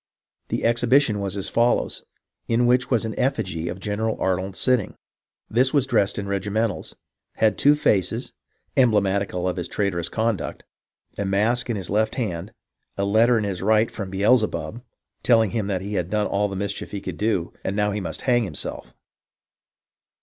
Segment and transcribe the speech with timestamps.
[0.47, 2.67] The ex hibition was as follows: A stage on the body of a cart, in
[2.67, 4.95] which was an effigy of General Arnold sitting;
[5.47, 6.95] this was dressed in regimentals,
[7.35, 8.33] had two faces,
[8.75, 10.63] emblematical of his traitorous conduct,
[11.19, 12.51] a mask in his left hand,
[12.97, 14.81] a letter in his right from Beelzebub,
[15.21, 17.99] telling him that he had done all the mischief he could do, and now he
[18.01, 18.95] must hang himself.